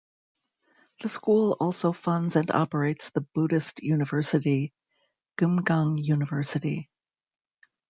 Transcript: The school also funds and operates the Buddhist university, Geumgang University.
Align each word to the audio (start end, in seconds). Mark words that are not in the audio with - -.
The 1.03 1.09
school 1.09 1.55
also 1.59 1.91
funds 1.91 2.35
and 2.35 2.49
operates 2.49 3.11
the 3.11 3.21
Buddhist 3.21 3.83
university, 3.83 4.73
Geumgang 5.39 5.99
University. 6.03 6.89